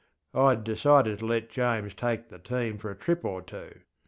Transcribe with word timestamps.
IŌĆÖd 0.33 0.63
decided 0.63 1.19
to 1.19 1.27
let 1.27 1.51
James 1.51 1.93
take 1.93 2.29
the 2.29 2.39
team 2.39 2.79
for 2.79 2.89
a 2.89 2.95
trip 2.95 3.23
or 3.23 3.43
two. 3.43 3.81